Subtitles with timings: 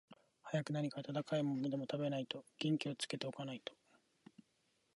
[0.45, 2.25] 早く何か暖かいものでも食べて、
[2.57, 3.75] 元気をつけて置かないと、